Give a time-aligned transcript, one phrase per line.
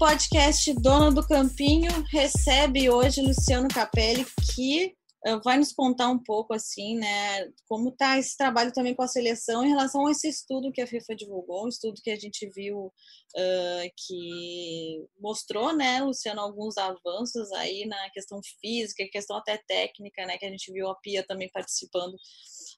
[0.00, 4.24] podcast Dona do Campinho recebe hoje Luciano Capelli,
[4.56, 4.94] que
[5.26, 9.06] uh, vai nos contar um pouco assim, né, como está esse trabalho também com a
[9.06, 12.48] seleção em relação a esse estudo que a FIFA divulgou, um estudo que a gente
[12.48, 20.24] viu uh, que mostrou, né, Luciano, alguns avanços aí na questão física, questão até técnica,
[20.24, 22.16] né, que a gente viu a Pia também participando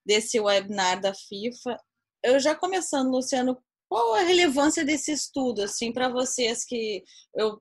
[0.05, 1.77] desse webinar da FIFA.
[2.25, 3.57] Eu já começando, Luciano,
[3.93, 7.61] qual a relevância desse estudo, assim, para vocês que eu,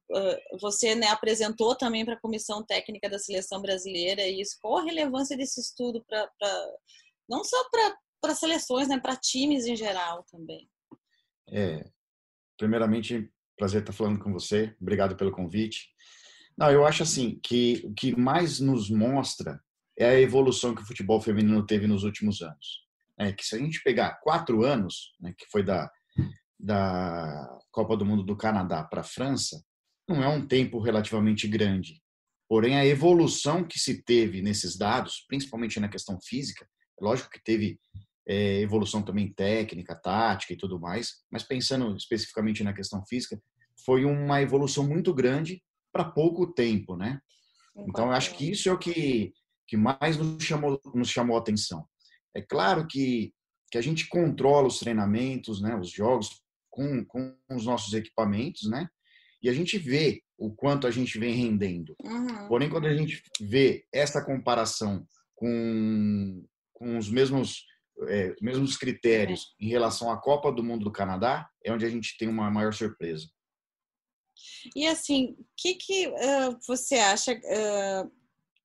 [0.61, 4.57] você né, apresentou também para a comissão técnica da seleção brasileira isso?
[4.61, 6.31] Qual a relevância desse estudo para
[7.27, 7.57] não só
[8.21, 10.69] para seleções, né, para times em geral também?
[11.49, 11.83] É,
[12.57, 14.73] primeiramente, prazer estar falando com você.
[14.79, 15.89] Obrigado pelo convite.
[16.57, 19.61] Não, eu acho assim que o que mais nos mostra
[19.99, 22.87] é a evolução que o futebol feminino teve nos últimos anos.
[23.19, 25.91] É que se a gente pegar quatro anos, né, que foi da
[26.59, 29.63] da Copa do Mundo do Canadá para a França
[30.07, 32.01] não é um tempo relativamente grande.
[32.47, 36.67] Porém, a evolução que se teve nesses dados, principalmente na questão física,
[36.99, 37.79] lógico que teve
[38.27, 43.41] é, evolução também técnica, tática e tudo mais, mas pensando especificamente na questão física,
[43.85, 47.19] foi uma evolução muito grande para pouco tempo, né?
[47.87, 49.33] Então, eu acho que isso é o que,
[49.67, 51.85] que mais nos chamou, nos chamou a atenção.
[52.35, 53.33] É claro que,
[53.71, 58.87] que a gente controla os treinamentos, né, os jogos, com, com os nossos equipamentos, né?
[59.41, 61.95] E a gente vê o quanto a gente vem rendendo.
[62.03, 62.47] Uhum.
[62.47, 65.05] Porém, quando a gente vê essa comparação
[65.35, 67.65] com, com os mesmos,
[68.07, 72.17] é, mesmos critérios em relação à Copa do Mundo do Canadá, é onde a gente
[72.17, 73.27] tem uma maior surpresa.
[74.75, 77.33] E assim, o que, que uh, você acha?
[77.33, 78.11] Uh,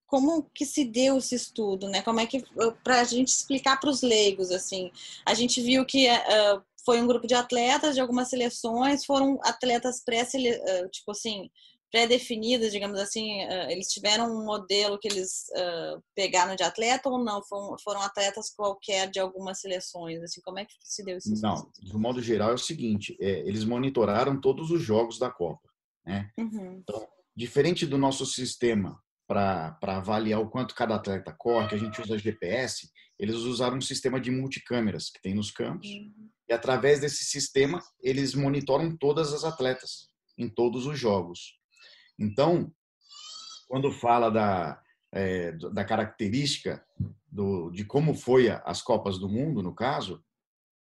[0.06, 2.02] como que se deu esse estudo, né?
[2.02, 2.44] Como é que
[2.84, 4.90] para a gente explicar para os leigos assim?
[5.24, 10.02] A gente viu que uh, foi um grupo de atletas de algumas seleções, foram atletas
[10.02, 11.50] pré eh, tipo assim,
[11.90, 17.18] pré-definidas, digamos assim, eh, eles tiveram um modelo que eles uh, pegaram de atleta ou
[17.18, 17.42] não?
[17.42, 20.22] Foram, foram atletas qualquer de algumas seleções?
[20.22, 21.34] Assim, como é que se deu isso?
[21.42, 25.68] Não, do modo geral é o seguinte, é, eles monitoraram todos os jogos da Copa,
[26.06, 26.30] né?
[26.38, 26.82] Uhum.
[26.82, 32.00] Então, diferente do nosso sistema para avaliar o quanto cada atleta corre, que a gente
[32.00, 32.88] usa GPS,
[33.18, 35.88] eles usaram um sistema de multicâmeras que tem nos campos.
[35.88, 36.30] Uhum.
[36.48, 41.58] E através desse sistema, eles monitoram todas as atletas em todos os jogos.
[42.18, 42.72] Então,
[43.68, 44.80] quando fala da,
[45.12, 46.84] é, da característica
[47.26, 50.22] do, de como foi as Copas do Mundo, no caso,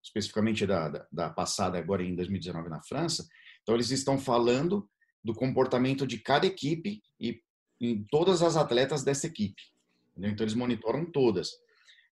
[0.03, 3.25] especificamente da, da, da passada agora em 2019 na França,
[3.61, 4.87] então eles estão falando
[5.23, 7.41] do comportamento de cada equipe e
[7.79, 9.61] em todas as atletas dessa equipe.
[10.11, 10.31] Entendeu?
[10.31, 11.51] Então eles monitoram todas.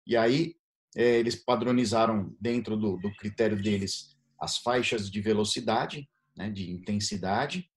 [0.06, 0.56] E aí
[0.96, 7.70] é, eles padronizaram dentro do, do, critério deles as faixas de velocidade, né, de intensidade,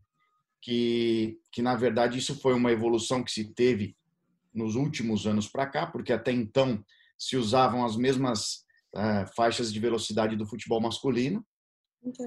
[0.61, 3.97] que, que na verdade isso foi uma evolução que se teve
[4.53, 6.85] nos últimos anos para cá, porque até então
[7.17, 8.65] se usavam as mesmas
[8.95, 11.47] uh, faixas de velocidade do futebol masculino,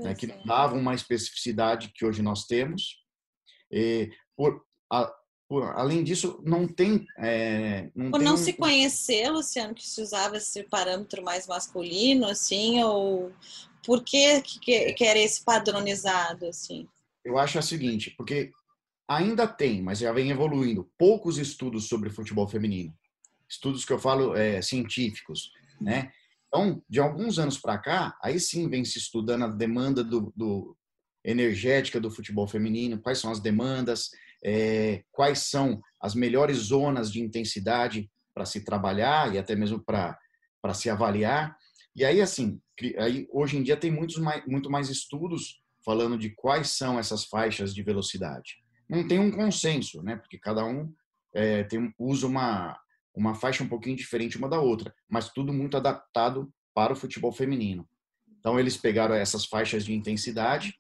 [0.04, 3.04] né, que davam uma especificidade que hoje nós temos.
[3.72, 5.12] E por, a,
[5.58, 7.08] além disso, não tem.
[7.18, 8.38] É, não Por tem não um...
[8.38, 13.32] se conhecer, Luciano, que se usava esse parâmetro mais masculino, assim, ou
[13.84, 16.88] por que, que, que era esse padronizado, assim?
[17.26, 18.52] Eu acho a seguinte, porque
[19.08, 22.94] ainda tem, mas já vem evoluindo, poucos estudos sobre futebol feminino.
[23.50, 26.12] Estudos que eu falo é, científicos, né?
[26.48, 30.76] Então, de alguns anos para cá, aí sim vem se estudando a demanda do, do
[31.24, 34.10] energética do futebol feminino, quais são as demandas,
[34.44, 40.18] é, quais são as melhores zonas de intensidade para se trabalhar e até mesmo para
[40.74, 41.58] se avaliar.
[41.96, 42.62] E aí, assim,
[42.98, 47.26] aí, hoje em dia tem muitos mais, muito mais estudos falando de quais são essas
[47.26, 48.58] faixas de velocidade.
[48.88, 50.16] Não tem um consenso, né?
[50.16, 50.94] Porque cada um
[51.34, 52.80] é, tem, usa uma,
[53.14, 57.32] uma faixa um pouquinho diferente uma da outra, mas tudo muito adaptado para o futebol
[57.32, 57.88] feminino.
[58.40, 60.74] Então, eles pegaram essas faixas de intensidade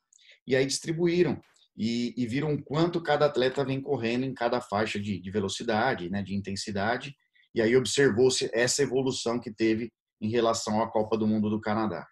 [0.48, 1.42] e aí distribuíram
[1.80, 6.22] e, e viram quanto cada atleta vem correndo em cada faixa de, de velocidade, né,
[6.22, 7.16] de intensidade,
[7.56, 9.90] e aí observou-se essa evolução que teve
[10.20, 12.06] em relação à Copa do Mundo do Canadá.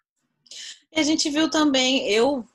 [0.90, 2.46] E a gente viu também, eu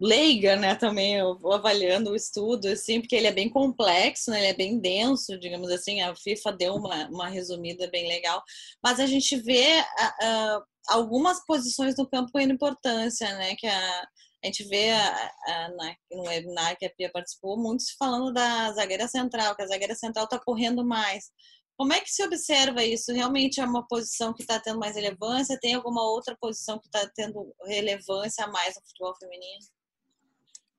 [0.00, 4.38] leiga, né, também eu vou avaliando o estudo, assim, porque ele é bem complexo, né,
[4.38, 8.42] ele é bem denso, digamos assim, a FIFA deu uma, uma resumida bem legal,
[8.82, 14.06] mas a gente vê uh, algumas posições no campo com importância, né, que a,
[14.46, 18.72] a gente vê a, a, na, no webinar que a Pia participou, muitos falando da
[18.72, 21.32] zagueira central, que a zagueira central está correndo mais.
[21.76, 23.12] Como é que se observa isso?
[23.12, 25.58] Realmente é uma posição que está tendo mais relevância?
[25.60, 29.66] Tem alguma outra posição que está tendo relevância a mais no futebol feminino?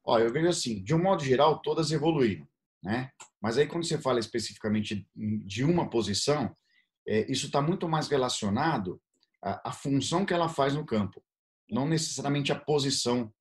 [0.06, 2.48] Ó, eu vejo assim, de um modo geral, todas evoluíram,
[2.82, 3.12] né?
[3.42, 6.56] Mas aí quando você fala especificamente de uma posição,
[7.06, 9.02] é, isso está muito mais relacionado
[9.44, 11.22] à, à função que ela faz no campo,
[11.70, 13.32] não necessariamente a posição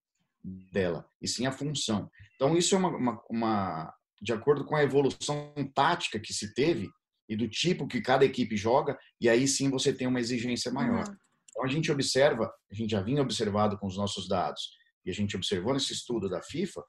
[0.72, 2.10] dela, e sim a função.
[2.36, 6.88] Então isso é uma, uma, uma de acordo com a evolução tática que se teve
[7.28, 11.08] e do tipo que cada equipe joga, e aí sim você tem uma exigência maior.
[11.08, 11.16] Uhum.
[11.50, 14.70] Então a gente observa, a gente já vinha observado com os nossos dados,
[15.04, 16.82] e a gente observou nesse estudo da FIFA,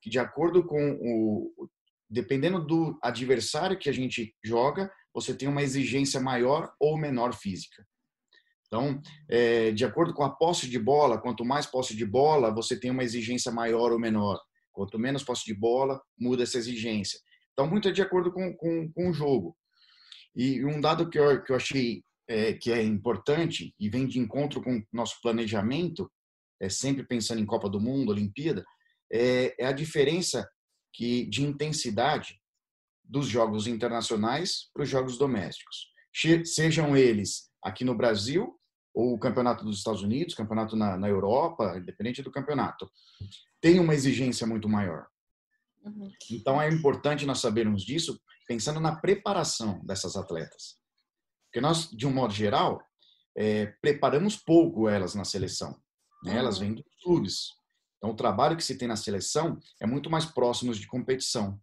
[0.00, 1.68] que de acordo com o.
[2.08, 7.86] Dependendo do adversário que a gente joga, você tem uma exigência maior ou menor física.
[8.72, 12.74] Então, é, de acordo com a posse de bola, quanto mais posse de bola, você
[12.74, 14.40] tem uma exigência maior ou menor.
[14.72, 17.20] Quanto menos posse de bola, muda essa exigência.
[17.52, 19.54] Então, muito é de acordo com, com, com o jogo.
[20.34, 24.18] E um dado que eu, que eu achei é, que é importante e vem de
[24.18, 26.10] encontro com o nosso planejamento,
[26.58, 28.64] é sempre pensando em Copa do Mundo, Olimpíada,
[29.12, 30.48] é, é a diferença
[30.94, 32.40] que de intensidade
[33.04, 35.92] dos jogos internacionais para os jogos domésticos.
[36.46, 38.58] Sejam eles aqui no Brasil
[38.94, 42.90] ou o campeonato dos Estados Unidos, campeonato na, na Europa, independente do campeonato,
[43.60, 45.06] tem uma exigência muito maior.
[45.84, 46.10] Uhum.
[46.30, 50.76] Então é importante nós sabermos disso pensando na preparação dessas atletas.
[51.46, 52.82] Porque nós, de um modo geral,
[53.36, 55.78] é, preparamos pouco elas na seleção.
[56.22, 56.36] Né?
[56.36, 57.48] Elas vêm dos clubes.
[57.98, 61.60] Então, o trabalho que se tem na seleção é muito mais próximo de competição.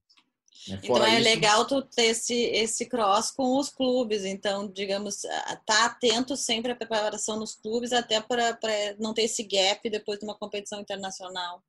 [0.68, 0.80] Né?
[0.84, 1.24] Então é isso...
[1.24, 4.26] legal tu ter esse, esse cross com os clubes.
[4.26, 5.22] Então, digamos,
[5.66, 8.58] tá atento sempre à preparação nos clubes, até para
[9.00, 11.64] não ter esse gap depois de uma competição internacional.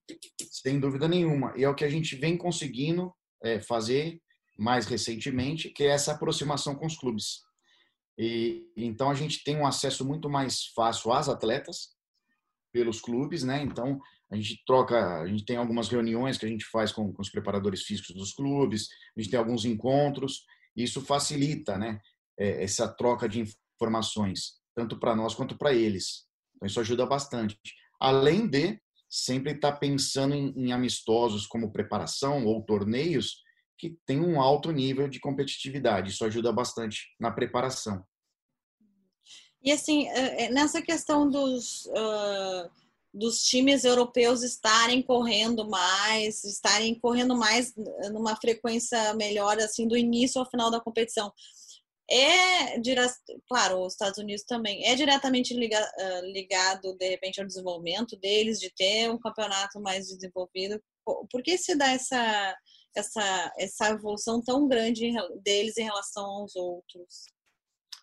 [0.51, 1.53] Sem dúvida nenhuma.
[1.57, 4.21] E é o que a gente vem conseguindo é, fazer
[4.59, 7.41] mais recentemente, que é essa aproximação com os clubes.
[8.19, 11.95] E então a gente tem um acesso muito mais fácil às atletas
[12.71, 13.63] pelos clubes, né?
[13.63, 13.99] Então
[14.31, 17.31] a gente troca, a gente tem algumas reuniões que a gente faz com, com os
[17.31, 20.45] preparadores físicos dos clubes, a gente tem alguns encontros,
[20.77, 22.01] e isso facilita, né?
[22.39, 23.43] É, essa troca de
[23.75, 26.27] informações, tanto para nós quanto para eles.
[26.57, 27.59] Então isso ajuda bastante.
[28.01, 33.43] Além de sempre estar tá pensando em, em amistosos como preparação ou torneios
[33.77, 36.11] que tem um alto nível de competitividade.
[36.11, 38.05] Isso ajuda bastante na preparação.
[39.63, 42.71] E assim, é, é, nessa questão dos, uh,
[43.13, 47.75] dos times europeus estarem correndo mais, estarem correndo mais
[48.13, 51.33] numa frequência melhor, assim, do início ao final da competição,
[52.13, 52.77] é,
[53.49, 59.09] claro, os Estados Unidos também, é diretamente ligado, de repente, ao desenvolvimento deles, de ter
[59.09, 60.83] um campeonato mais desenvolvido.
[61.05, 62.57] Por que se dá essa,
[62.97, 65.13] essa, essa evolução tão grande
[65.45, 67.27] deles em relação aos outros?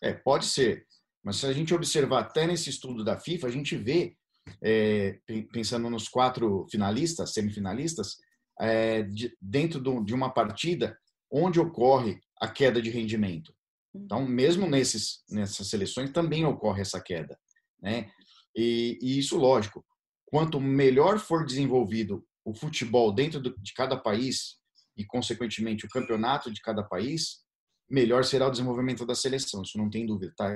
[0.02, 0.88] É, pode ser.
[1.22, 4.16] Mas se a gente observar até nesse estudo da FIFA, a gente vê,
[4.62, 5.20] é,
[5.52, 8.18] pensando nos quatro finalistas, semifinalistas,
[8.60, 10.98] é, de, dentro do, de uma partida
[11.32, 13.54] onde ocorre a queda de rendimento.
[13.94, 17.38] Então, mesmo nesses, nessas seleções, também ocorre essa queda.
[17.82, 18.10] Né?
[18.56, 19.86] E, e isso, lógico,
[20.26, 24.58] quanto melhor for desenvolvido o futebol dentro do, de cada país
[24.96, 27.44] e, consequentemente, o campeonato de cada país,
[27.90, 29.62] melhor será o desenvolvimento da seleção.
[29.62, 30.50] Isso não tem dúvida, está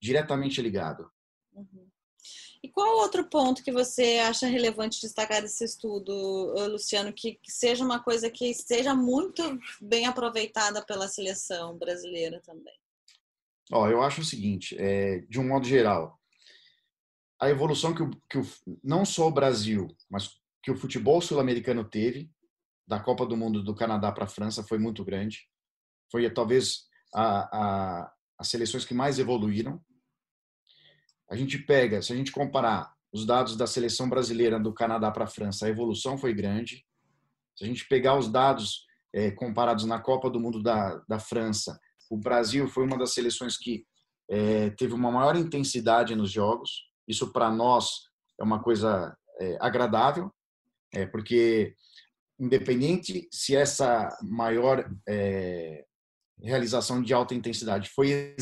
[0.00, 1.10] diretamente ligado.
[1.52, 1.88] Uhum.
[2.66, 6.12] E qual outro ponto que você acha relevante destacar desse estudo,
[6.68, 9.42] Luciano, que, seja uma coisa que seja muito
[9.80, 12.74] bem aproveitada pela seleção brasileira também?
[13.70, 16.18] Ó, eu acho o seguinte, é, de um modo geral,
[17.40, 18.46] a evolução que, o, que o,
[18.82, 20.30] não só o Brasil, mas
[20.60, 22.28] que o futebol sul-americano teve,
[22.84, 25.48] da Copa do Mundo do Canadá para a França, foi muito grande
[26.10, 29.80] foi talvez a, a, as seleções que mais evoluíram.
[31.28, 35.24] A gente pega, se a gente comparar os dados da seleção brasileira do Canadá para
[35.24, 36.84] a França, a evolução foi grande.
[37.56, 41.78] Se a gente pegar os dados é, comparados na Copa do Mundo da, da França,
[42.10, 43.84] o Brasil foi uma das seleções que
[44.28, 46.86] é, teve uma maior intensidade nos jogos.
[47.08, 48.02] Isso para nós
[48.38, 50.32] é uma coisa é, agradável,
[50.92, 51.74] é, porque
[52.38, 55.84] independente se essa maior é,
[56.42, 58.34] realização de alta intensidade foi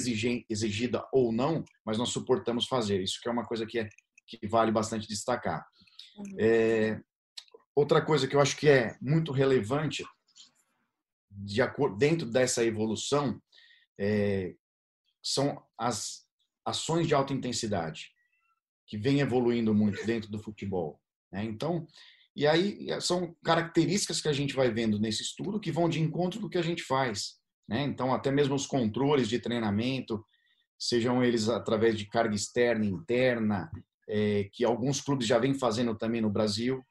[0.50, 3.02] exigida ou não, mas nós suportamos fazer.
[3.02, 3.88] Isso que é uma coisa que, é,
[4.26, 5.64] que vale bastante destacar.
[6.16, 6.36] Uhum.
[6.38, 7.00] É,
[7.74, 10.04] outra coisa que eu acho que é muito relevante
[11.30, 13.40] de acordo, dentro dessa evolução
[13.98, 14.54] é,
[15.22, 16.24] são as
[16.64, 18.10] ações de alta intensidade
[18.86, 21.00] que vem evoluindo muito dentro do futebol.
[21.32, 21.44] Né?
[21.44, 21.86] Então,
[22.36, 26.40] e aí são características que a gente vai vendo nesse estudo que vão de encontro
[26.40, 27.36] do que a gente faz.
[27.68, 27.82] Né?
[27.84, 30.24] Então, até mesmo os controles de treinamento,
[30.78, 33.70] sejam eles através de carga externa, interna,
[34.08, 36.84] é, que alguns clubes já vêm fazendo também no Brasil.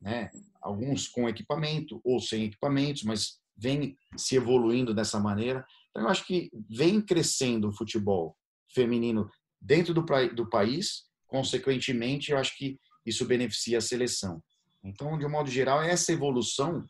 [0.00, 0.30] né?
[0.60, 5.64] Alguns com equipamento ou sem equipamentos, mas vem se evoluindo dessa maneira.
[5.90, 8.36] Então, eu acho que vem crescendo o futebol
[8.74, 9.28] feminino
[9.60, 14.42] dentro do, do país, consequentemente, eu acho que isso beneficia a seleção.
[14.82, 16.84] Então, de um modo geral, essa evolução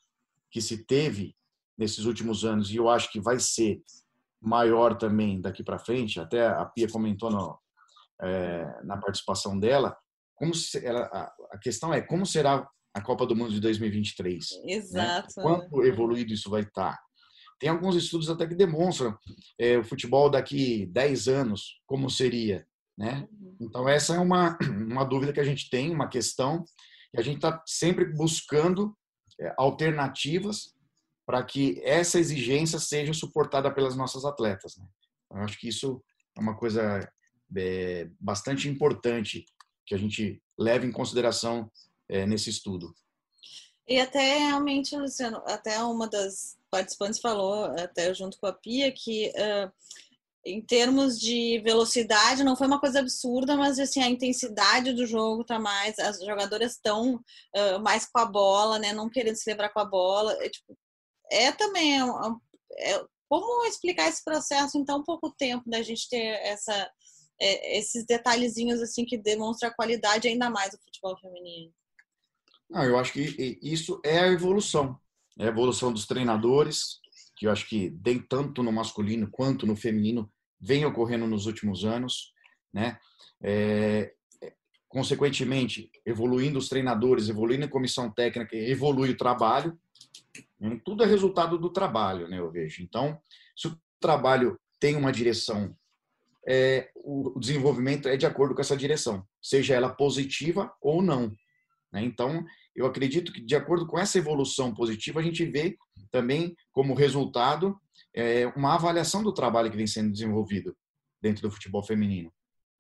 [0.51, 1.35] que se teve
[1.81, 3.83] nesses últimos anos, e eu acho que vai ser
[4.39, 7.59] maior também daqui para frente, até a Pia comentou no,
[8.21, 9.97] é, na participação dela,
[10.37, 14.47] como se, ela, a, a, questão é como será a Copa do Mundo de 2023?
[14.65, 14.73] Né?
[14.75, 15.29] Exato.
[15.37, 15.43] Né?
[15.43, 16.93] Quanto evoluído isso vai estar?
[16.93, 16.99] Tá?
[17.59, 19.17] Tem alguns estudos até que demonstram
[19.59, 22.67] é, o futebol daqui 10 anos, como seria.
[22.97, 23.27] Né?
[23.31, 23.57] Uhum.
[23.61, 26.65] Então, essa é uma, uma dúvida que a gente tem, uma questão,
[27.15, 28.95] e a gente está sempre buscando
[29.39, 30.75] é, alternativas
[31.31, 34.77] para que essa exigência seja suportada pelas nossas atletas.
[34.77, 34.85] Né?
[35.31, 36.03] Eu acho que isso
[36.37, 37.09] é uma coisa
[37.57, 39.47] é, bastante importante
[39.87, 41.71] que a gente leve em consideração
[42.09, 42.93] é, nesse estudo.
[43.87, 49.29] E até realmente, Luciano, até uma das participantes falou, até junto com a Pia, que
[49.29, 49.71] uh,
[50.45, 55.45] em termos de velocidade não foi uma coisa absurda, mas assim a intensidade do jogo
[55.45, 59.73] tá mais, as jogadoras estão uh, mais com a bola, né, não querendo se livrar
[59.73, 60.33] com a bola.
[60.45, 60.77] É, tipo,
[61.31, 62.05] é também é,
[62.79, 66.91] é, como explicar esse processo em tão pouco tempo da gente ter essa
[67.41, 71.73] é, esses detalhezinhos assim que demonstram a qualidade ainda mais do futebol feminino.
[72.69, 74.99] Não, eu acho que isso é a evolução.
[75.39, 77.01] É a evolução dos treinadores,
[77.37, 81.85] que eu acho que tem tanto no masculino quanto no feminino vem ocorrendo nos últimos
[81.85, 82.33] anos,
[82.73, 82.99] né?
[83.43, 84.13] É,
[84.87, 89.81] consequentemente, evoluindo os treinadores, evoluindo a comissão técnica, evolui o trabalho.
[90.61, 90.81] Né?
[90.85, 92.38] Tudo é resultado do trabalho, né?
[92.38, 92.83] Eu vejo.
[92.83, 93.19] Então,
[93.57, 95.75] se o trabalho tem uma direção,
[96.47, 101.35] é, o desenvolvimento é de acordo com essa direção, seja ela positiva ou não.
[101.93, 102.02] Né?
[102.02, 105.76] Então, eu acredito que, de acordo com essa evolução positiva, a gente vê
[106.11, 107.79] também como resultado
[108.14, 110.76] é, uma avaliação do trabalho que vem sendo desenvolvido
[111.21, 112.33] dentro do futebol feminino,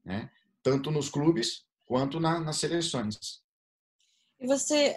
[0.04, 0.30] né?
[0.62, 3.42] tanto nos clubes quanto na, nas seleções.
[4.38, 4.96] E você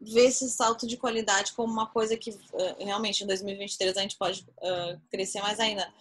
[0.00, 4.16] vê esse salto de qualidade como uma coisa que uh, realmente em 2023 a gente
[4.16, 5.92] pode uh, crescer mais ainda?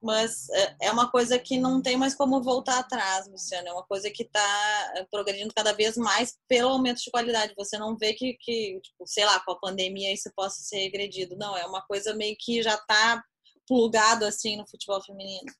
[0.00, 3.68] mas é, é uma coisa que não tem mais como voltar atrás, Luciano.
[3.68, 7.54] É uma coisa que está progredindo cada vez mais pelo aumento de qualidade.
[7.56, 11.36] Você não vê que, que tipo, sei lá, com a pandemia isso possa ser regredido.
[11.36, 13.22] Não, é uma coisa meio que já está
[13.66, 15.52] plugado assim no futebol feminino.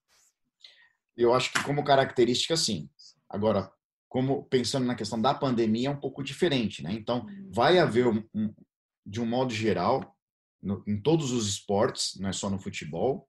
[1.16, 2.88] Eu acho que como característica, sim.
[3.28, 3.70] Agora,
[4.08, 6.92] como pensando na questão da pandemia, é um pouco diferente, né?
[6.92, 7.50] Então, uhum.
[7.52, 8.54] vai haver, um, um,
[9.04, 10.16] de um modo geral,
[10.62, 13.28] no, em todos os esportes, não é só no futebol,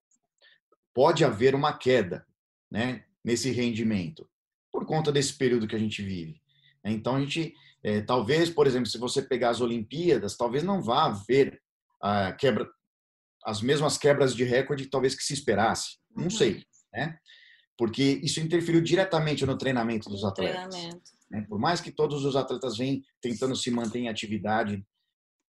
[0.93, 2.25] pode haver uma queda
[2.71, 4.27] né, nesse rendimento
[4.71, 6.41] por conta desse período que a gente vive.
[6.83, 11.05] Então, a gente, é, talvez, por exemplo, se você pegar as Olimpíadas, talvez não vá
[11.05, 11.61] haver
[12.01, 12.69] a quebra,
[13.43, 15.97] as mesmas quebras de recorde talvez que se esperasse.
[16.15, 16.29] Não uhum.
[16.29, 17.17] sei, né?
[17.79, 20.75] Porque isso interferiu diretamente no treinamento dos atletas.
[20.75, 21.11] Treinamento.
[21.31, 21.45] Né?
[21.47, 24.85] Por mais que todos os atletas venham tentando se manter em atividade,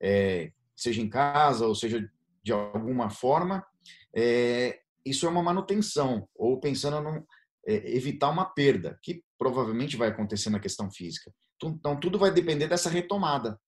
[0.00, 2.08] é, seja em casa ou seja
[2.40, 3.66] de alguma forma,
[4.14, 7.26] é, isso é uma manutenção, ou pensando em
[7.66, 11.32] é, evitar uma perda, que provavelmente vai acontecer na questão física.
[11.60, 13.60] Então, tudo vai depender dessa retomada,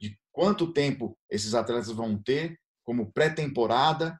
[0.00, 4.18] de quanto tempo esses atletas vão ter como pré-temporada,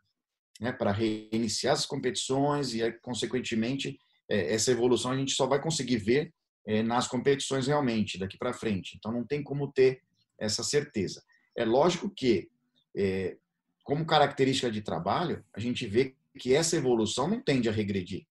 [0.59, 3.99] né, para reiniciar as competições e, consequentemente,
[4.29, 6.33] é, essa evolução a gente só vai conseguir ver
[6.67, 8.97] é, nas competições realmente, daqui para frente.
[8.97, 10.03] Então, não tem como ter
[10.38, 11.23] essa certeza.
[11.57, 12.49] É lógico que,
[12.97, 13.37] é,
[13.85, 18.27] como característica de trabalho, a gente vê que essa evolução não tende a regredir,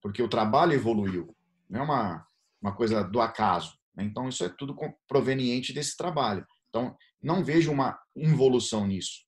[0.00, 1.34] porque o trabalho evoluiu,
[1.68, 2.26] não é uma,
[2.60, 3.78] uma coisa do acaso.
[3.94, 4.04] Né?
[4.04, 4.76] Então, isso é tudo
[5.08, 6.46] proveniente desse trabalho.
[6.68, 9.23] Então, não vejo uma involução nisso.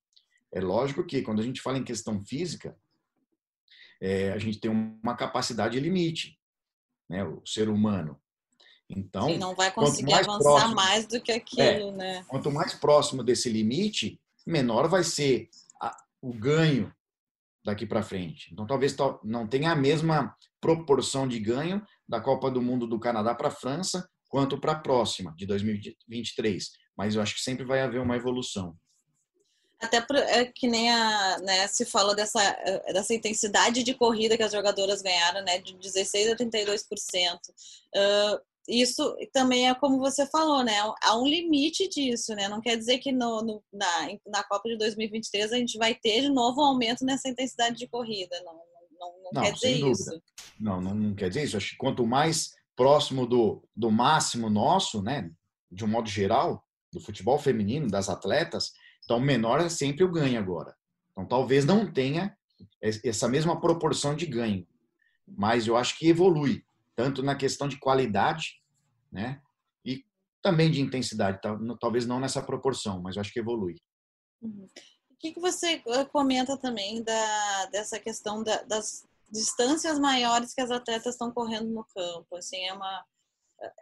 [0.56, 2.74] É lógico que, quando a gente fala em questão física,
[4.00, 6.38] é, a gente tem uma capacidade limite,
[7.10, 7.22] né?
[7.24, 8.18] o ser humano.
[8.88, 12.24] Então, Sim, não vai conseguir mais avançar próximo, mais do que aquilo, é, né?
[12.26, 16.90] Quanto mais próximo desse limite, menor vai ser a, o ganho
[17.62, 18.48] daqui para frente.
[18.50, 23.34] Então, talvez não tenha a mesma proporção de ganho da Copa do Mundo do Canadá
[23.34, 26.70] para a França quanto para a próxima, de 2023.
[26.96, 28.74] Mas eu acho que sempre vai haver uma evolução.
[29.80, 34.42] Até é que nem a, né, se fala dessa, é, dessa intensidade de corrida que
[34.42, 37.36] as jogadoras ganharam, né, de 16 a 32%.
[37.94, 40.74] Uh, isso também é como você falou, né?
[41.02, 42.48] Há um limite disso, né?
[42.48, 46.22] Não quer dizer que no, no, na, na Copa de 2023 a gente vai ter
[46.22, 48.36] de novo um aumento nessa intensidade de corrida.
[48.44, 48.62] Não, não,
[48.98, 50.22] não, não quer dizer isso.
[50.58, 51.56] Não, não, não quer dizer isso.
[51.56, 55.30] Acho que quanto mais próximo do, do máximo nosso, né?
[55.70, 58.72] De um modo geral, do futebol feminino, das atletas,
[59.06, 60.76] então menor é sempre o ganho agora.
[61.12, 62.36] Então talvez não tenha
[62.82, 64.66] essa mesma proporção de ganho,
[65.26, 66.64] mas eu acho que evolui,
[66.96, 68.60] tanto na questão de qualidade,
[69.10, 69.40] né?
[69.84, 70.04] E
[70.42, 71.40] também de intensidade,
[71.80, 73.76] talvez não nessa proporção, mas eu acho que evolui.
[74.42, 74.66] Uhum.
[75.10, 80.60] O que, que você eh, comenta também da, dessa questão da, das distâncias maiores que
[80.60, 82.36] as atletas estão correndo no campo?
[82.36, 83.04] Assim, é uma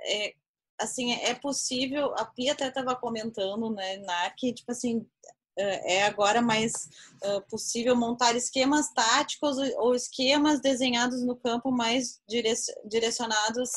[0.06, 0.34] é,
[0.80, 2.14] assim é possível.
[2.18, 5.06] A Pia até estava comentando, né, na que tipo assim
[5.56, 6.88] é, é agora mais
[7.48, 12.20] possível montar esquemas táticos ou esquemas desenhados no campo mais
[12.84, 13.70] direcionados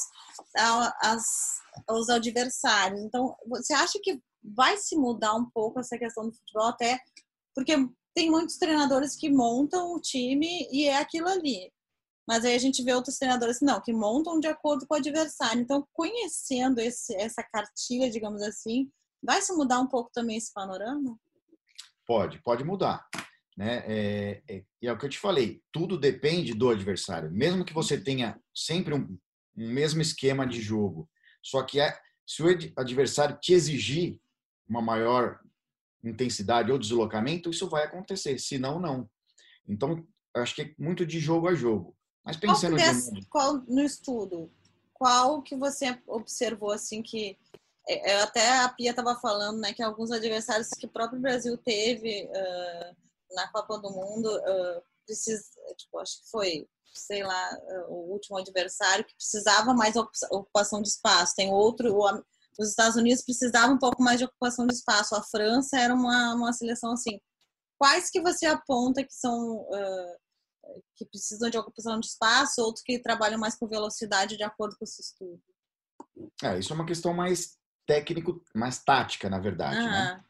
[1.87, 3.01] aos adversários.
[3.01, 6.99] Então, você acha que vai se mudar um pouco essa questão do futebol até
[7.53, 7.75] porque
[8.15, 11.71] tem muitos treinadores que montam o time e é aquilo ali.
[12.27, 15.61] Mas aí a gente vê outros treinadores não, que montam de acordo com o adversário.
[15.61, 18.91] Então, conhecendo esse, essa cartilha, digamos assim,
[19.23, 21.17] vai se mudar um pouco também esse panorama?
[22.05, 23.07] Pode, pode mudar.
[23.57, 23.83] Né?
[23.87, 27.31] É, é, e é o que eu te falei, tudo depende do adversário.
[27.31, 29.17] Mesmo que você tenha sempre um,
[29.57, 31.09] um mesmo esquema de jogo,
[31.41, 34.19] só que é, se o adversário te exigir
[34.69, 35.39] uma maior
[36.03, 39.09] intensidade ou deslocamento, isso vai acontecer, se não, não.
[39.67, 40.05] Então,
[40.35, 41.96] acho que é muito de jogo a jogo.
[42.27, 43.25] Mas pensando qual, de...
[43.27, 44.51] qual no estudo,
[44.93, 47.37] qual que você observou assim que
[47.87, 51.57] é, é, até a Pia estava falando, né, que alguns adversários que o próprio Brasil
[51.57, 52.95] teve uh,
[53.33, 55.41] na Copa do Mundo, uh, precisa,
[55.77, 57.57] tipo, acho que foi, sei lá,
[57.87, 61.33] uh, o último adversário que precisava mais ocupação de espaço.
[61.37, 62.23] Tem outro, o,
[62.59, 65.15] os Estados Unidos precisavam um pouco mais de ocupação de espaço.
[65.15, 67.21] A França era uma, uma seleção assim.
[67.79, 69.65] Quais que você aponta que são
[70.95, 74.85] que precisam de ocupação de espaço, outros que trabalham mais com velocidade de acordo com
[74.85, 75.41] esse estudo?
[76.43, 79.77] É, isso é uma questão mais técnico, mais tática, na verdade.
[79.77, 80.23] Né?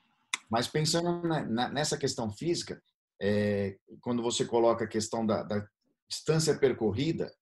[0.50, 2.82] Mas pensando na, nessa questão física,
[3.22, 5.68] é, quando você coloca a questão da, da,
[6.10, 7.34] distância percorrida,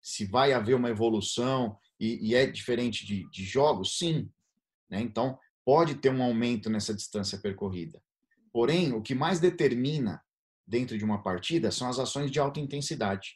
[0.00, 4.30] se vai haver uma evolução e, e é diferente de, de, jogos, sim.
[4.88, 5.00] Né?
[5.00, 8.00] Então, pode ter um aumento nessa distância percorrida.
[8.52, 10.22] Porém, o que mais determina
[10.70, 13.34] dentro de uma partida são as ações de alta intensidade.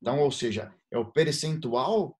[0.00, 2.16] Então, ou seja, é o percentual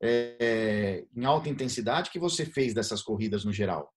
[0.00, 3.92] é, em alta intensidade que você fez dessas corridas no geral?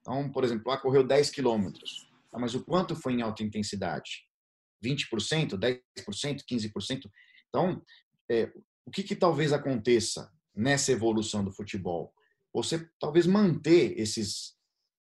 [0.00, 2.10] Então, por exemplo, lá correu 10 quilômetros.
[2.32, 4.26] Ah, mas o quanto foi em alta intensidade?
[4.84, 5.80] 20%, 10%,
[6.50, 7.10] 15%?
[7.48, 7.80] Então,
[8.28, 8.52] é,
[8.84, 12.12] o que, que talvez aconteça nessa evolução do futebol?
[12.52, 14.56] Você talvez manter esses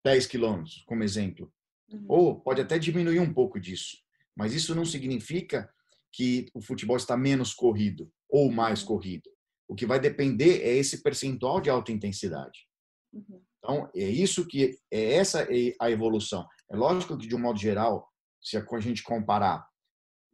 [0.04, 1.50] 10 quilômetros, como exemplo.
[1.88, 2.04] Uhum.
[2.09, 4.03] Ou pode até diminuir um pouco disso.
[4.36, 5.68] Mas isso não significa
[6.12, 9.30] que o futebol está menos corrido ou mais corrido.
[9.68, 12.66] O que vai depender é esse percentual de alta intensidade.
[13.12, 13.42] Uhum.
[13.58, 15.46] Então, é isso que é essa
[15.80, 16.46] a evolução.
[16.70, 18.08] É lógico que de um modo geral,
[18.42, 19.66] se a gente comparar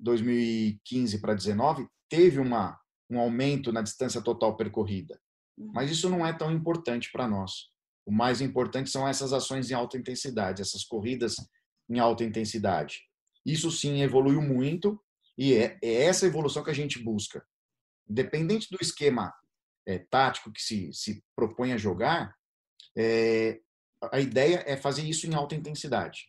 [0.00, 2.78] 2015 para 19, teve uma
[3.10, 5.20] um aumento na distância total percorrida.
[5.58, 5.72] Uhum.
[5.74, 7.68] Mas isso não é tão importante para nós.
[8.06, 11.34] O mais importante são essas ações em alta intensidade, essas corridas
[11.88, 13.00] em alta intensidade.
[13.44, 15.00] Isso sim evoluiu muito
[15.37, 17.44] e é, é essa evolução que a gente busca
[18.11, 19.33] independente do esquema
[19.87, 22.35] é, tático que se, se propõe a jogar,
[22.96, 23.61] é,
[24.11, 26.26] a ideia é fazer isso em alta intensidade.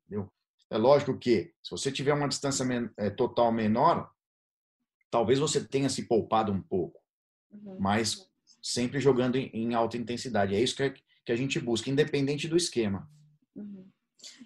[0.00, 0.30] Entendeu?
[0.68, 4.10] É lógico que, se você tiver uma distância men é, total menor,
[5.08, 7.00] talvez você tenha se poupado um pouco,
[7.50, 7.78] uhum.
[7.78, 8.28] mas
[8.60, 10.54] sempre jogando em, em, alta intensidade.
[10.54, 10.90] É isso que,
[11.24, 13.08] que a gente busca, independente do esquema.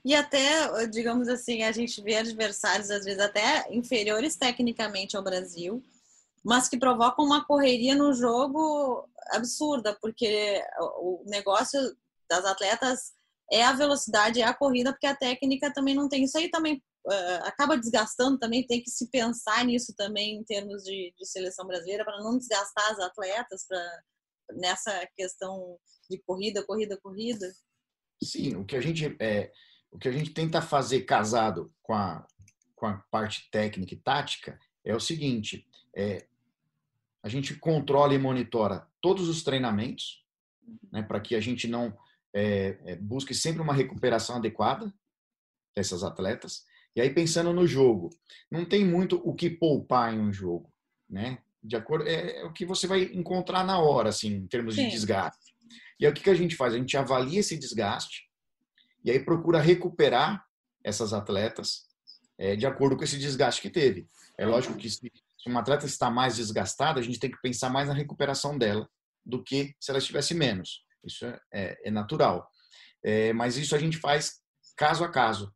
[0.04, 5.82] E até, digamos assim, a gente vê adversários, às vezes, até inferiores tecnicamente ao Brasil,
[6.44, 10.62] mas que provocam uma correria no jogo absurda, porque
[11.00, 11.80] o negócio
[12.28, 13.12] das atletas
[13.50, 16.24] é a velocidade, é a corrida, porque a técnica também não tem.
[16.24, 20.82] Isso aí também uh, acaba desgastando, também tem que se pensar nisso também em termos
[20.82, 24.00] de, de seleção brasileira, para não desgastar as atletas pra,
[24.54, 25.78] nessa questão
[26.10, 27.52] de corrida, corrida, corrida.
[28.22, 29.52] Sim, o que a gente é,
[29.90, 32.26] o que a gente tenta fazer casado com a,
[32.74, 36.26] com a parte técnica e tática é o seguinte: é,
[37.22, 40.24] a gente controla e monitora todos os treinamentos,
[40.92, 41.96] né, para que a gente não
[42.32, 44.92] é, é, busque sempre uma recuperação adequada
[45.74, 46.64] dessas atletas.
[46.94, 48.10] E aí pensando no jogo,
[48.50, 50.72] não tem muito o que poupar em um jogo,
[51.08, 51.38] né?
[51.62, 54.84] De acordo é, é o que você vai encontrar na hora, assim, em termos Sim.
[54.84, 55.45] de desgaste.
[55.98, 56.74] E aí o que, a gente faz?
[56.74, 58.28] A gente avalia esse desgaste
[59.04, 60.44] e aí procura recuperar
[60.84, 61.86] essas atletas
[62.38, 64.06] é, de acordo com esse desgaste que teve.
[64.38, 65.10] É lógico que se
[65.46, 68.88] se uma atleta está mais desgastada, a gente tem que pensar mais na recuperação dela
[69.24, 70.84] do que se ela estivesse menos.
[71.04, 72.50] Isso é, é, é natural.
[73.04, 74.40] É, mas isso a gente faz
[74.76, 75.54] caso a caso,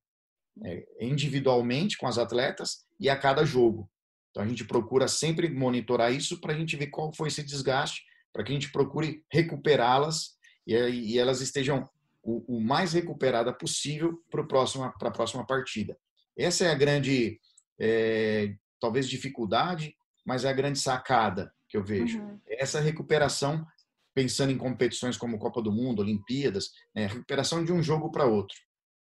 [0.64, 3.90] é, individualmente com as atletas e a cada jogo.
[4.30, 8.04] Então a gente procura sempre monitorar isso para a gente ver qual foi esse desgaste,
[8.32, 11.88] para que a gente procure recuperá-las e, e, elas estejam
[12.22, 15.96] o, o mais recuperada possível para a próxima partida.
[16.36, 17.40] Essa é a grande,
[17.78, 22.20] é, talvez, dificuldade, mas é a grande sacada que eu vejo.
[22.20, 22.40] Uhum.
[22.46, 23.66] Essa recuperação,
[24.14, 28.56] pensando em competições como Copa do Mundo, Olimpíadas, né, recuperação de um jogo para outro.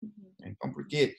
[0.03, 0.33] Uhum.
[0.45, 1.17] Então, porque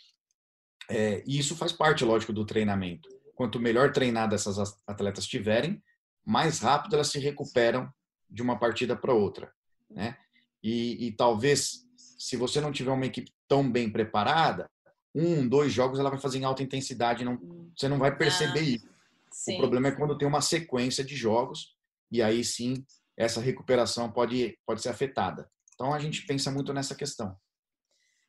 [0.90, 3.10] é, isso faz parte, lógico, do treinamento.
[3.36, 5.82] Quanto melhor treinadas essas atletas tiverem,
[6.30, 7.92] mais rápido elas se recuperam
[8.30, 9.52] de uma partida para outra,
[9.90, 10.16] né?
[10.62, 14.70] E, e, talvez, se você não tiver uma equipe tão bem preparada,
[15.16, 17.40] um, dois jogos ela vai fazer em alta intensidade, não,
[17.76, 18.90] você não vai perceber ah, isso.
[19.32, 19.56] Sim.
[19.56, 21.76] O problema é quando tem uma sequência de jogos
[22.12, 22.86] e aí sim
[23.18, 25.50] essa recuperação pode, pode ser afetada.
[25.74, 27.36] Então a gente pensa muito nessa questão.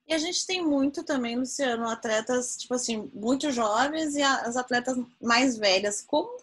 [0.07, 4.97] E a gente tem muito também, Luciano, atletas, tipo assim, muito jovens e as atletas
[5.21, 6.01] mais velhas.
[6.01, 6.37] Como,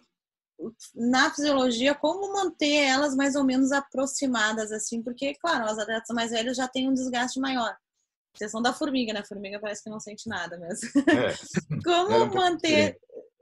[0.95, 5.01] na fisiologia, como manter elas mais ou menos aproximadas, assim?
[5.01, 7.75] Porque, claro, as atletas mais velhas já têm um desgaste maior.
[8.36, 9.21] Exceção da formiga, né?
[9.21, 10.89] A formiga parece que não sente nada mesmo.
[11.10, 11.34] É.
[11.84, 12.97] como manter...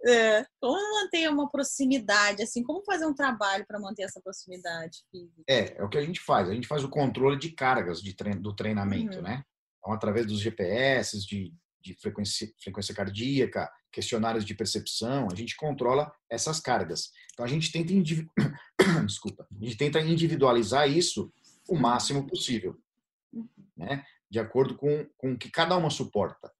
[0.08, 5.44] É, como manter uma proximidade, assim, como fazer um trabalho para manter essa proximidade física?
[5.50, 6.48] É, é o que a gente faz.
[6.48, 9.24] A gente faz o controle de cargas de treino, do treinamento, uhum.
[9.24, 9.44] né?
[9.80, 16.12] Então, através dos GPS, de, de frequência, frequência cardíaca, questionários de percepção, a gente controla
[16.30, 17.12] essas cargas.
[17.34, 17.94] Então, a gente tenta.
[19.08, 21.32] Desculpa, a gente tenta individualizar isso
[21.70, 22.78] o máximo possível,
[23.76, 24.04] né?
[24.30, 26.52] de acordo com, com o que cada uma suporta.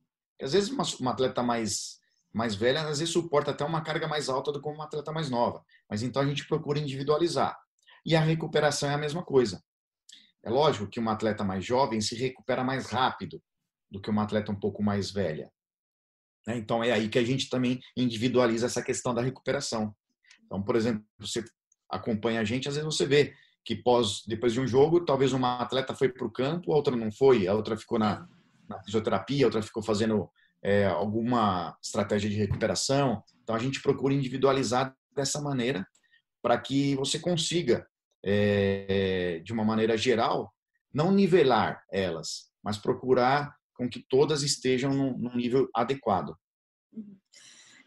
[0.42, 2.00] às vezes, uma, uma atleta mais
[2.34, 5.30] mais velha, às vezes suporta até uma carga mais alta do que uma atleta mais
[5.30, 5.64] nova.
[5.90, 7.58] Mas então a gente procura individualizar.
[8.06, 9.64] E a recuperação é a mesma coisa.
[10.44, 13.42] É lógico que uma atleta mais jovem se recupera mais rápido
[13.90, 15.50] do que uma atleta um pouco mais velha.
[16.46, 16.58] Né?
[16.58, 19.94] Então é aí que a gente também individualiza essa questão da recuperação.
[20.46, 21.44] Então, por exemplo, você
[21.90, 25.60] acompanha a gente, às vezes você vê que pós, depois de um jogo, talvez uma
[25.60, 28.28] atleta foi para o campo, a outra não foi, a outra ficou na,
[28.70, 30.30] na fisioterapia, a outra ficou fazendo
[30.64, 33.24] é, alguma estratégia de recuperação.
[33.44, 35.86] Então a gente procura individualizar dessa maneira
[36.44, 37.88] para que você consiga
[38.24, 40.54] é, de uma maneira geral,
[40.94, 46.36] não nivelar elas, mas procurar com que todas estejam num, num nível adequado.
[46.92, 47.18] Uhum.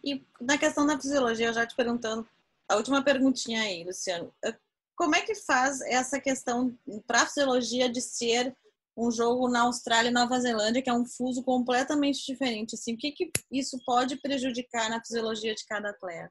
[0.04, 2.28] E na questão da fisiologia, eu já te perguntando,
[2.68, 4.32] a última perguntinha aí, Luciano.
[4.44, 4.56] Eh,
[4.94, 8.54] como é que faz essa questão para a fisiologia de ser
[8.96, 12.74] um jogo na Austrália e Nova Zelândia, que é um fuso completamente diferente?
[12.74, 16.30] Assim, o que, que isso pode prejudicar na fisiologia de cada atleta?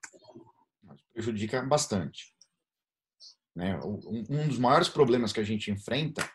[1.13, 2.35] Prejudica bastante.
[3.55, 3.79] Né?
[3.83, 6.29] Um dos maiores problemas que a gente enfrenta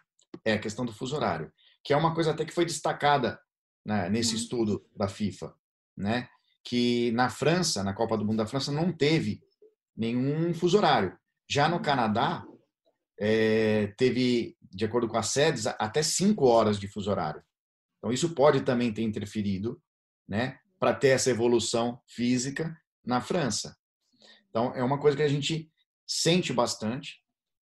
[0.44, 1.52] é a questão do fuso horário,
[1.84, 3.40] que é uma coisa até que foi destacada
[3.84, 4.40] né, nesse uhum.
[4.40, 5.54] estudo da FIFA,
[5.96, 6.28] né?
[6.64, 9.42] que na França, na Copa do Mundo da França, não teve
[9.96, 11.16] nenhum fuso horário.
[11.48, 12.44] Já no Canadá,
[13.18, 17.42] é, teve, de acordo com as sedes, até cinco horas de fuso horário.
[17.98, 19.80] Então, isso pode também ter interferido
[20.28, 23.76] né, para ter essa evolução física na França.
[24.48, 25.70] Então, é uma coisa que a gente
[26.06, 27.20] sente bastante.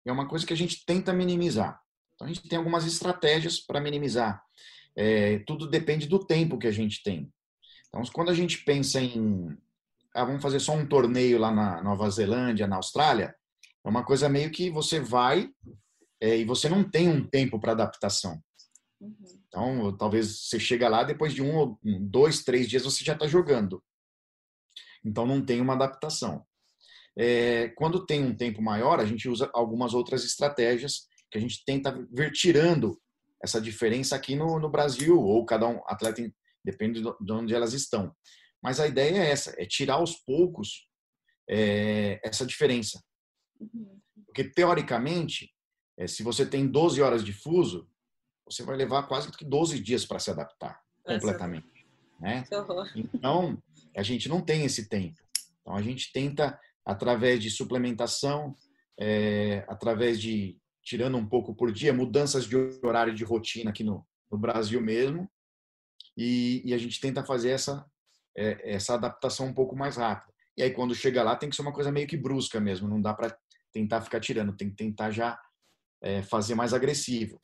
[0.04, 1.80] É uma coisa que a gente tenta minimizar.
[2.16, 4.42] Então, a gente tem algumas estratégias para minimizar.
[4.96, 7.30] É, tudo depende do tempo que a gente tem.
[7.88, 9.56] Então, quando a gente pensa em
[10.16, 13.36] ah, vamos fazer só um torneio lá na Nova Zelândia, na Austrália,
[13.84, 15.50] é uma coisa meio que você vai
[16.18, 18.42] é, e você não tem um tempo para adaptação.
[18.98, 19.14] Uhum.
[19.46, 23.84] Então, talvez você chega lá depois de um, dois, três dias você já está jogando.
[25.04, 26.42] Então, não tem uma adaptação.
[27.14, 31.64] É, quando tem um tempo maior, a gente usa algumas outras estratégias que a gente
[31.64, 33.00] tenta vir tirando
[33.42, 36.22] essa diferença aqui no, no Brasil, ou cada um atleta,
[36.64, 38.14] depende de onde elas estão.
[38.62, 40.88] Mas a ideia é essa, é tirar aos poucos
[41.48, 43.02] é, essa diferença.
[43.60, 44.00] Uhum.
[44.26, 45.52] Porque, teoricamente,
[45.98, 47.88] é, se você tem 12 horas de fuso,
[48.44, 51.86] você vai levar quase que 12 dias para se adaptar completamente.
[52.20, 52.44] Né?
[52.94, 53.62] Então,
[53.96, 55.20] a gente não tem esse tempo.
[55.60, 58.56] Então, a gente tenta através de suplementação,
[58.98, 64.06] é, através de tirando um pouco por dia, mudanças de horário de rotina aqui no,
[64.30, 65.28] no Brasil mesmo,
[66.16, 67.84] e, e, a gente tenta fazer essa
[68.38, 70.32] é, essa adaptação um pouco mais rápida.
[70.56, 73.02] E aí quando chega lá tem que ser uma coisa meio que brusca mesmo, não
[73.02, 73.36] dá para
[73.72, 75.38] tentar ficar tirando, tem que tentar já
[76.02, 77.42] é, fazer mais agressivo.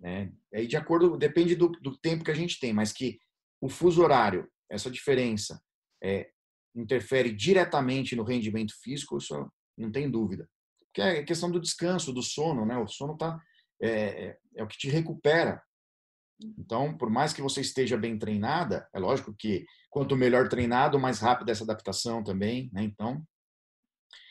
[0.00, 0.32] Né?
[0.52, 3.18] Aí de acordo, depende do, do, tempo que a gente tem, mas que
[3.60, 5.62] o fuso horário, essa diferença,
[6.02, 6.30] é,
[6.74, 10.48] interfere diretamente no rendimento físico, isso não tem dúvida.
[10.92, 12.76] Porque é questão do descanso, do sono, né?
[12.76, 13.40] O sono está
[13.80, 15.62] é, é o que te recupera.
[16.58, 21.20] Então, por mais que você esteja bem treinada, é lógico que quanto melhor treinado, mais
[21.20, 22.82] rápida essa adaptação também, né?
[22.82, 23.22] Então,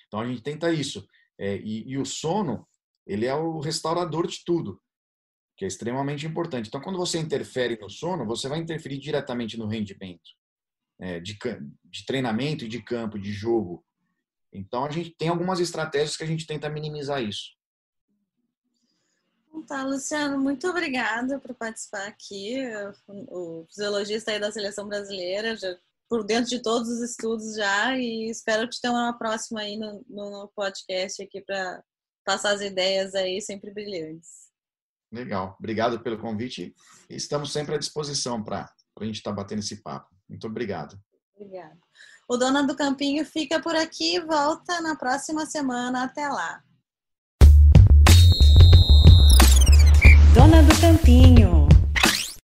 [0.08, 1.06] então a gente tenta isso.
[1.38, 2.68] É, e, e, o sono,
[3.06, 4.82] ele é o restaurador de tudo,
[5.56, 6.68] que é extremamente importante.
[6.68, 10.32] Então, quando você interfere no sono, você vai interferir diretamente no rendimento
[11.00, 11.38] é, de,
[11.86, 13.86] de treinamento e de campo, de jogo.
[14.52, 17.58] Então, a gente tem algumas estratégias que a gente tenta minimizar isso.
[19.50, 22.56] Então tá, Luciano, muito obrigada por participar aqui.
[23.08, 25.76] O fisiologista aí da seleção brasileira, já,
[26.08, 30.06] por dentro de todos os estudos já, e espero te ter uma próxima aí no,
[30.08, 31.84] no podcast aqui para
[32.24, 34.50] passar as ideias aí sempre brilhantes.
[35.12, 36.74] Legal, obrigado pelo convite.
[37.10, 40.16] Estamos sempre à disposição para a gente estar tá batendo esse papo.
[40.30, 41.00] Muito obrigado.
[41.36, 41.78] Obrigada.
[42.32, 46.04] O Dona do Campinho fica por aqui e volta na próxima semana.
[46.04, 46.62] Até lá.
[50.36, 51.49] Dona do Campinho.